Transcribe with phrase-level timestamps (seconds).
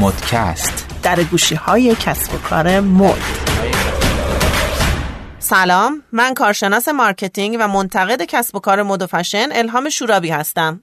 [0.00, 0.86] مدکست.
[1.02, 3.18] در گوشی های کسب و کار مد.
[5.38, 10.82] سلام من کارشناس marketing و منتقد کسب و کار مد و فشن الهام شورابی هستم.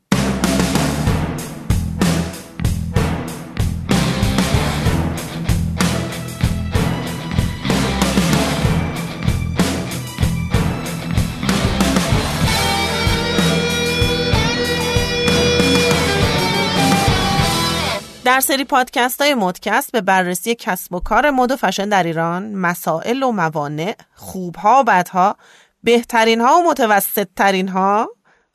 [18.28, 22.56] در سری پادکست های مدکست به بررسی کسب و کار مد و فشن در ایران
[22.56, 25.38] مسائل و موانع خوبها و بدها
[25.84, 28.10] بهترین ها و متوسط ترین ها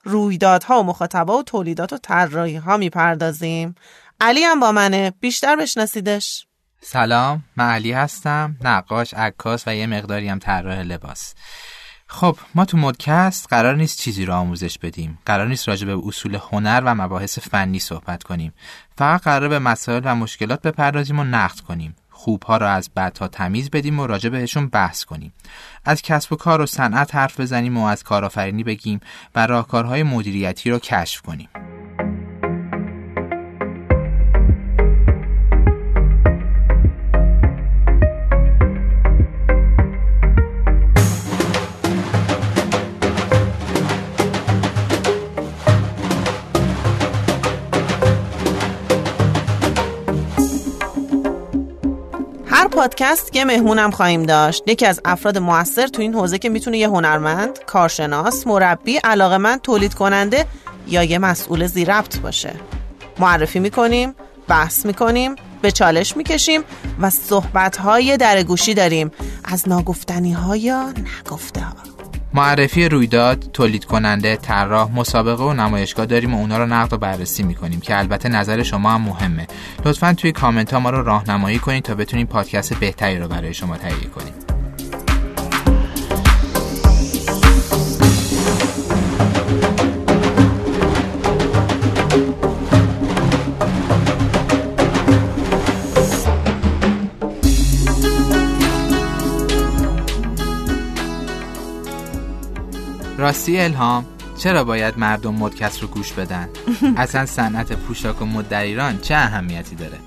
[0.04, 3.74] رویدادها و مخاطبا و تولیدات و طراحی ها می‌پردازیم.
[4.20, 5.12] علی هم با منه.
[5.20, 6.46] بیشتر بشناسیدش.
[6.80, 8.56] سلام من علی هستم.
[8.64, 11.34] نقاش عکاس و یه مقداری هم طراح لباس.
[12.12, 15.18] خب ما تو مدکست قرار نیست چیزی رو آموزش بدیم.
[15.26, 18.52] قرار نیست راجع به اصول هنر و مباحث فنی صحبت کنیم.
[18.98, 21.96] فقط قرار به مسائل و مشکلات بپردازیم و نقد کنیم.
[22.10, 25.32] خوبها رو از بدها تمیز بدیم و راجع بهشون بحث کنیم.
[25.84, 29.00] از کسب و کار و صنعت حرف بزنیم و از کارآفرینی بگیم
[29.34, 31.48] و راهکارهای مدیریتی رو کشف کنیم.
[52.72, 54.62] پادکست یه مهمونم خواهیم داشت.
[54.66, 59.94] یکی از افراد موثر تو این حوزه که می‌تونه یه هنرمند کارشناس مربی علاقمند تولید
[59.94, 60.46] کننده
[60.88, 62.54] یا یه مسئول زیربط باشه.
[63.18, 64.14] معرفی می‌کنیم
[64.48, 66.64] بحث می‌کنیم به چالش می‌کشیم
[67.00, 69.10] و صحبت های در گوشی داریم.
[69.44, 70.94] از ناگفتنی ها یا
[71.26, 71.91] نگفته ها
[72.34, 77.42] معرفی رویداد، تولید کننده، طراح، مسابقه و نمایشگاه داریم و اونا رو نقد و بررسی
[77.42, 79.46] می‌کنیم که البته نظر شما هم مهمه.
[79.84, 83.76] لطفا توی کامنت ها ما رو راهنمایی کنید تا بتونیم پادکست بهتری رو برای شما
[83.76, 84.51] تهیه کنیم.
[103.32, 104.06] راستی الهام
[104.38, 106.48] چرا باید مردم مدکست رو گوش بدن؟
[106.96, 109.98] اصلا صنعت پوشاک و مد در ایران چه اهمیتی داره؟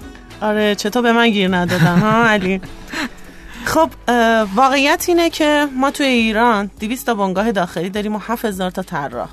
[0.41, 2.61] آره چطور به من گیر ندادن ها علی؟
[3.65, 3.89] خب
[4.55, 9.29] واقعیت اینه که ما توی ایران 200 تا بنگاه داخلی داریم و 7000 تا طراح.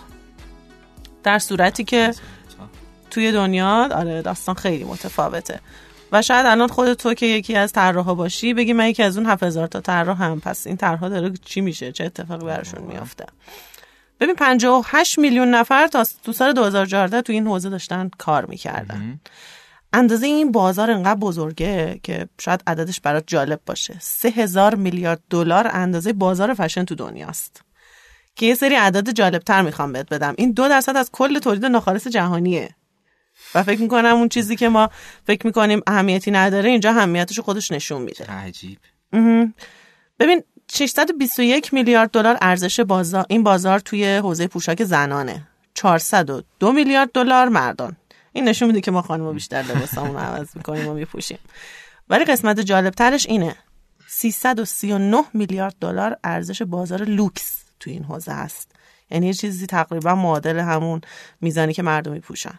[1.23, 2.15] در صورتی که
[3.11, 5.61] توی دنیا آره داستان خیلی متفاوته.
[6.13, 9.27] و شاید الان خود تو که یکی از طراحا باشی بگی من یکی از اون
[9.27, 13.27] 7000 تا طراح هم پس این طرحها داره چی میشه؟ چه اتفاقی براشون میافته؟
[14.23, 19.21] ببین 58 میلیون نفر تا تو سال 2014 تو این حوزه داشتن کار می‌کردن.
[19.93, 23.97] اندازه این بازار انقدر بزرگه که شاید عددش برات جالب باشه.
[24.01, 27.63] سه هزار میلیارد دلار اندازه بازار فشن تو دنیاست.
[28.37, 30.35] که یه سری عدد جالبتر می‌خوام بهت بدم.
[30.39, 32.75] این دو درصد از کل تولید ناخالص جهانیه.
[33.55, 34.91] و فکر می‌کنم اون چیزی که ما
[35.27, 38.27] فکر می‌کنیم اهمیتی نداره اینجا اهمیتش خودش نشون میده.
[38.27, 38.79] عجیب.
[40.19, 40.43] ببین
[40.75, 45.49] 621 میلیارد دلار ارزش بازار این بازار توی حوزه پوشاک زنانه.
[45.75, 47.97] 402 میلیارد دلار مردان.
[48.33, 51.39] این نشون میده که ما خانم بیشتر لباسامون عوض می‌کنیم و میپوشیم.
[52.09, 53.57] ولی قسمت جالب ترش اینه
[54.09, 58.71] 339 میلیارد دلار ارزش بازار لوکس توی این حوزه هست.
[59.11, 61.01] یعنی یه چیزی تقریبا معادل همون
[61.41, 62.59] میزانی که مردم میپوشن.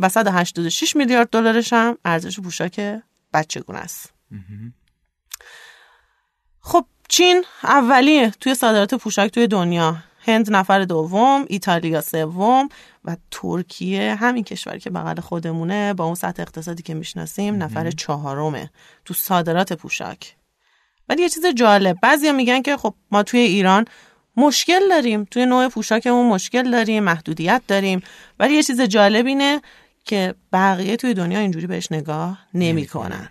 [0.00, 3.00] و 186 میلیارد دلارش هم ارزش پوشاک
[3.32, 4.12] بچگونه است.
[6.60, 9.96] خب چین اولیه توی صادرات پوشاک توی دنیا.
[10.26, 12.68] هند نفر دوم ایتالیا سوم
[13.04, 18.70] و ترکیه همین کشوری که بغل خودمونه با اون سطح اقتصادی که می‌شناسیم نفر چهارمه
[19.04, 20.36] تو صادرات پوشاک.
[21.08, 23.84] ولی یه چیز جالب بعضیا میگن که خب ما توی ایران
[24.36, 28.02] مشکل داریم توی نوع پوشاکمون مشکل داریم محدودیت داریم.
[28.38, 29.62] ولی یه چیز جالب اینه
[30.04, 33.28] که بقیه توی دنیا اینجوری بهش نگاه نمی‌کنن.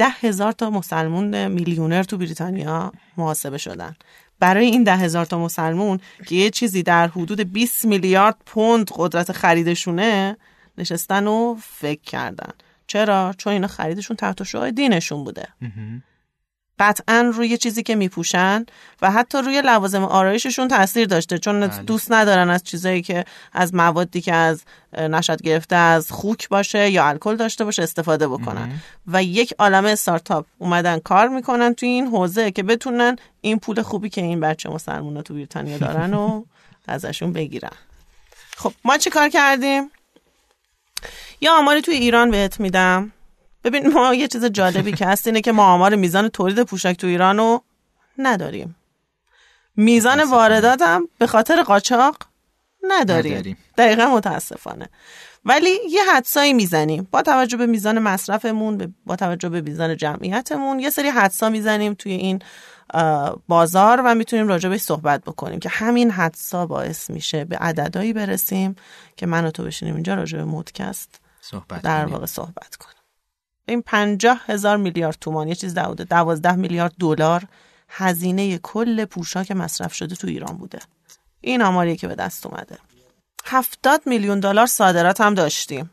[0.00, 3.96] ده هزار تا مسلمون میلیونر تو بریتانیا محاسبه شدن.
[4.38, 9.32] برای این ده هزار تا مسلمون که یه چیزی در حدود 20 میلیارد پوند قدرت
[9.32, 10.36] خریدشونه
[10.78, 12.52] نشستن و فکر کردن.
[12.86, 15.48] چرا؟ چون اینا خریدشون تحت شعاع دینشون بوده.
[16.80, 18.66] قطعا روی چیزی که میپوشن
[19.02, 21.82] و حتی روی لوازم آرایششون تاثیر داشته چون بله.
[21.82, 24.62] دوست ندارن از چیزایی که از موادی که از
[24.98, 28.80] نشد گرفته از خوک باشه یا الکل داشته باشه استفاده بکنن.
[29.06, 34.08] و یک عالم استارتاپ اومدن کار می‌کنن توی این حوزه که بتونن این پول خوبی
[34.08, 36.44] که این بچه مسلمونا تو بریتانیا دارن و
[36.88, 37.72] ازشون بگیرن.
[38.56, 39.90] خب ما چی کار کردیم؟
[41.40, 43.12] یا آماری توی ایران بهت میدم.
[43.64, 47.06] ببین ما یه چیز جالبی که هست اینه که ما آمار میزان تولید پوشک تو
[47.06, 47.62] ایران رو
[48.18, 48.76] نداریم.
[49.76, 52.16] میزان واردات هم به خاطر قاچاق
[52.82, 53.56] نداریم, نداریم.
[53.78, 54.88] دقیقا متاسفانه.
[55.44, 57.08] ولی یه حدسایی می‌زنیم.
[57.10, 61.94] با توجه به میزان مصرفمون به- با توجه به میزان جمعیتمون یه سری حدسا می‌زنیم
[61.94, 62.42] توی این
[63.48, 68.76] بازار و می‌تونیم راجع بهش صحبت بکنیم که همین حدسا باعث میشه به عددهایی برسیم
[69.16, 71.20] که من و تو بشینیم اینجا راجع به مودکست
[71.82, 72.06] در.
[72.06, 72.99] واقع صحبت کنیم.
[73.66, 77.44] این پنجاه هزار میلیارد تومان یه چیز دوازده دوازده میلیارد دلار
[77.88, 80.78] هزینه کل پوشاک مصرف شده تو ایران بوده.
[81.40, 82.78] این آماریه که به دست اومده.
[83.44, 85.90] هفتاد میلیون دلار صادرات هم داشتیم.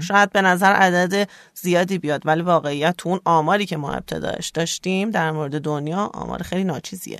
[0.00, 5.10] شاید به نظر عدد زیادی بیاد ولی واقعیت تو اون آماری که ما ابتدایش داشتیم
[5.10, 7.18] در مورد دنیا آمار خیلی ناچیزیه.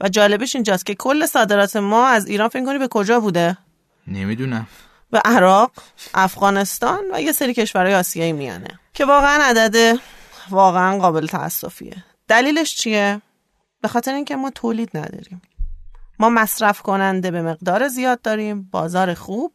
[0.00, 3.56] و جالبش اینجاست که کل صادرات ما از ایران فکر کنی به کجا بوده؟
[4.06, 4.66] نمی‌دونم.
[5.10, 5.72] به عراق،
[6.14, 8.79] افغانستان و یه سری کشورهای آسیایی میانه.
[8.94, 9.98] که واقعا عدد
[10.50, 13.22] واقعا قابل تاسفیه دلیلش چیه؟
[13.80, 15.42] به خاطر اینکه ما تولید نداریم.
[16.18, 19.52] ما مصرف کننده به مقدار زیاد داریم بازار خوب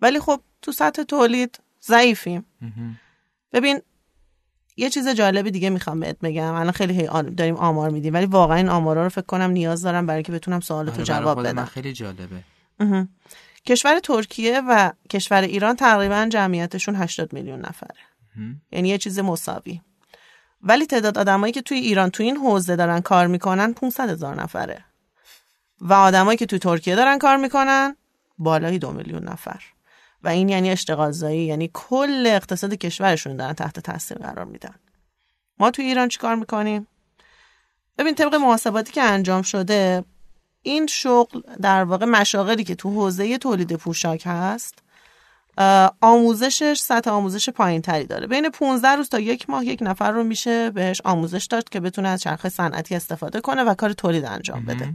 [0.00, 2.46] ولی خب تو سطح تولید ضعیفیم.
[3.52, 3.80] ببین
[4.76, 6.54] یه چیز جالب دیگه می‌خوام بهت بگم.
[6.54, 7.06] الان خیلی هی
[7.36, 10.60] داریم آمار میدیم ولی واقعا این آمارا رو فکر کنم نیاز دارم برای اینکه بتونم
[10.60, 11.64] سوالتو آره، جواب بدم.
[11.64, 12.42] خیلی جالبه.
[13.66, 17.94] کشور ترکیه و کشور ایران تقریبا جمعیتشون 80 میلیون نفره.
[18.72, 19.80] یعنی یه چیز مساوی.
[20.62, 24.84] ولی تعداد آدمایی که توی ایران توی این حوزه دارن کار می‌کنن 500 هزار نفره.
[25.80, 27.96] و آدمایی که توی ترکیه دارن کار می‌کنن
[28.38, 29.62] بالای دو میلیون نفر.
[30.22, 34.74] و این یعنی اشتغال زایی یعنی کل اقتصاد کشورشون دارن تحت تاثیر قرار میدن.
[35.58, 36.86] ما توی ایران چیکار می‌کنیم؟
[37.98, 40.04] ببین طبق محاسباتی که انجام شده
[40.62, 44.82] این شغل در واقع مشاغلی که تو حوزه تولید پوشاک هست
[46.00, 48.26] آموزشش سطح آموزش پایین تری داره.
[48.26, 52.08] بین 15 روز تا یک ماه یک نفر رو میشه بهش آموزش داد که بتونه
[52.08, 54.94] از چرخه صنعتی استفاده کنه و کار تولید انجام بده.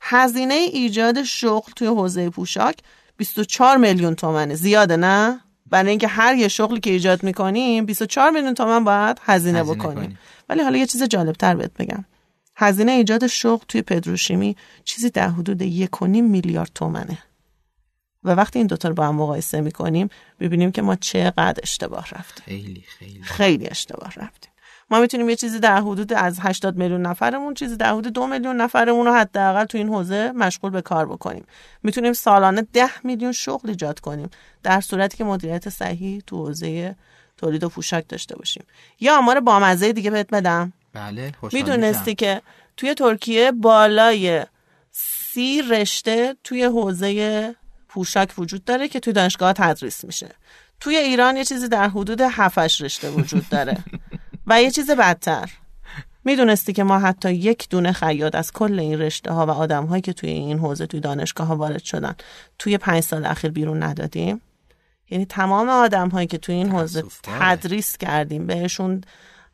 [0.00, 2.76] هزینه ایجاد شغل توی حوزه پوشاک
[3.16, 4.54] 24 میلیون تومنه.
[4.54, 5.40] زیاده نه؟
[5.70, 9.94] برای اینکه هر یه شغلی که ایجاد می‌کنیم 24 میلیون تومن باید هزینه, هزینه بکنیم.
[9.94, 10.18] کنیم.
[10.48, 12.04] ولی حالا یه چیز جالب تر بهت بگم.
[12.56, 17.18] هزینه ایجاد شغل توی پدروشیمی چیزی در حدود یک و نیم میلیارد تومنه.
[18.26, 20.08] و وقتی این دوتا رو با هم مقایسه می‌کنیم
[20.40, 22.44] ببینیم که ما چقدر اشتباه رفتیم.
[22.44, 23.22] خیلی خیلی.
[23.22, 24.52] خیلی اشتباه رفتیم.
[24.90, 28.56] ما می‌تونیم یه چیزی در حدود از 80 میلیون نفرمون چیزی در حدود دو میلیون
[28.56, 31.44] نفرمون رو حداقل تو این حوزه مشغول به کار بکنیم.
[31.82, 34.30] می‌تونیم سالانه ده میلیون شغل ایجاد کنیم
[34.62, 36.96] در صورتی که مدیریت صحیح تو حوزه
[37.36, 38.64] تولید و پوشاک داشته باشیم.
[39.00, 40.72] یا آمار بامزه دیگه بهت بدم.
[40.92, 42.14] بله می‌دونستی.
[42.14, 42.42] که
[42.76, 44.44] توی ترکیه بالای
[44.92, 47.54] سی رشته توی حوزه
[47.96, 50.28] پوشاک وجود داره که توی دانشگاه تدریس میشه.
[50.80, 53.78] توی ایران یه چیزی در حدود هفتش رشته وجود داره.
[54.46, 55.50] و یه چیز بدتر.
[56.24, 60.02] می‌دونستی که ما حتی یک دونه خیاط از کل این رشته ها و آدم هایی
[60.02, 62.14] که توی این حوزه توی دانشگاه ها وارد شدن
[62.58, 64.40] توی پنج سال اخیر بیرون ندادیم؟
[65.10, 67.04] یعنی تمام آدم هایی که توی این حوزه.
[67.22, 69.00] تدریس کردیم بهشون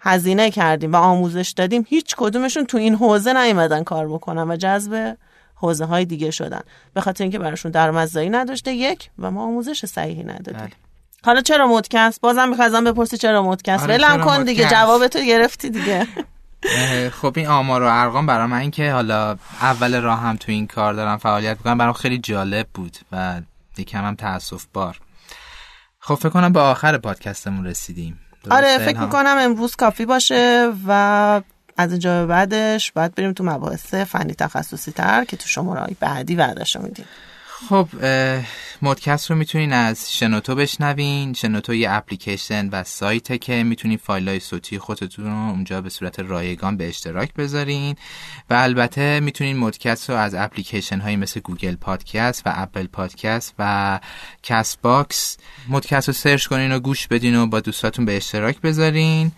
[0.00, 5.16] هزینه کردیم و آموزش دادیم هیچ کدومشون تو این حوزه نیومدن کار بکنن و جذب
[5.62, 6.60] حوزه های دیگه شدن.
[6.94, 10.60] به خاطر اینکه براشون درآمدزایی نداشته یک و ما آموزش صحیحی ندادیم.
[10.60, 10.72] بله.
[11.24, 15.18] حالا چرا مدکست بازم می‌خوای ازم بپرسی چرا مدکست آره، ولم کن دیگه؟ جواب تو
[15.20, 16.06] گرفتی دیگه.
[17.10, 20.94] خب این آمار و ارقام برای من که حالا اول راه هم تو این کار
[20.94, 23.40] دارم فعالیت می‌کنم برام خیلی جالب بود و
[23.78, 25.00] یکم هم تاسف بار
[25.98, 28.20] خب فکر کنم به آخر پادکستمون رسیدیم.
[28.50, 31.40] آره فکر؟ می‌کنم امروز کافی باشه و
[31.76, 36.34] از اینجا به بعدش باید بریم تو مباحث فنی تخصصی تر که تو شماره بعدی
[36.34, 37.06] وعدش میدیم.
[37.68, 38.42] خب اه،
[38.82, 41.32] مدکست رو می‌تونین از شنوتو بشنوین.
[41.32, 46.20] شنوتو یه اپلیکیشن و سایته که می‌تونین فایل های صوتی خودتون رو اونجا به صورت
[46.20, 47.96] رایگان به اشتراک بذارین.
[48.50, 54.00] و البته می‌تونین مدکست رو از اپلیکیشن هایی مثل Google Podcast و Apple Podcast و
[54.42, 55.36] Castbox
[55.68, 59.32] مدکست رو search کنین و گوش بدین و با دوستاتون به اشتراک بذارین.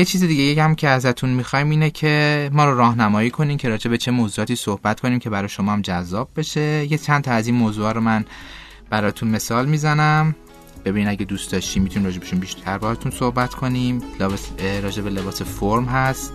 [0.00, 3.90] یه چیز دیگه هم که ازتون می‌خوایم اینه که ما رو راهنمایی کنین که راجع
[3.90, 6.86] به چه موضوعاتی صحبت کنیم که برای شما هم جذاب بشه.
[6.90, 8.24] یه چند تا از این موضوع رو من
[8.90, 10.34] براتون مثال می‌زنم.
[10.84, 14.02] ببین اگه دوست داشتی می‌تونیم راجع بهشون بیشتر باهاتون صحبت کنیم.
[14.20, 14.48] لباس
[14.82, 16.32] راجع به لباس فرم هست.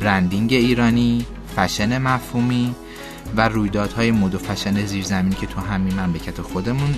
[0.00, 2.74] برندینگ ایرانی فشن مفهومی
[3.36, 6.94] و رویدادهای مد و فشن زیرزمینی که تو همین مملکت خودمون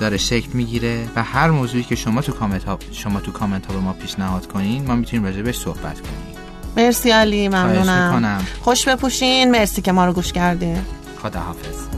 [0.00, 3.72] داره شکل می‌گیره و هر موضوعی که شما تو کامنت ها شما تو کامنت ها
[3.72, 6.36] به ما پیشنهاد کنین ما می‌تونیم راجع بهش صحبت کنیم.
[6.76, 8.46] مرسی علی ممنونم.
[8.60, 9.50] خوش بپوشین.
[9.50, 10.78] مرسی که ما رو گوش کردین.
[11.22, 11.97] خداحافظ.